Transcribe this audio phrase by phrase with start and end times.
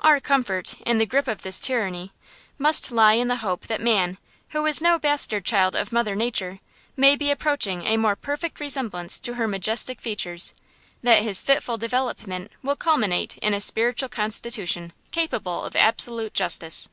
[0.00, 2.12] Our comfort, in the grip of this tyranny,
[2.58, 4.18] must lie in the hope that man,
[4.50, 6.60] who is no bastard child of Mother Nature,
[6.98, 10.52] may be approaching a more perfect resemblance to her majestic features;
[11.02, 16.90] that his fitful development will culminate in a spiritual constitution capable of absolute justice.